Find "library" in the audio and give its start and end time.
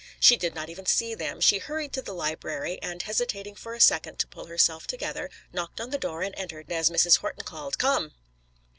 2.15-2.81